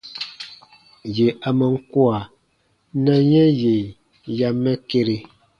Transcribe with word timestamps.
Yè 1.15 1.27
a 1.47 1.49
man 1.57 1.75
kua, 1.91 2.17
na 3.03 3.13
yɛ̃ 3.31 3.47
yè 3.61 3.75
ya 4.37 4.47
mɛ 4.61 4.71
kere. 4.89 5.17